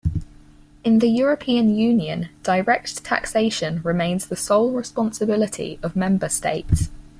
[0.83, 6.89] In the European Union direct taxation remains the sole responsibility of member states.